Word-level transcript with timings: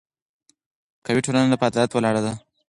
قوي 1.05 1.21
ټولنه 1.25 1.55
پر 1.59 1.65
عدالت 1.69 1.91
ولاړه 1.93 2.21
وي 2.23 2.33